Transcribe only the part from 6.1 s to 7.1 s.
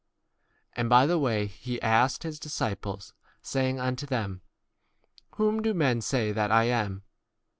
28 that I am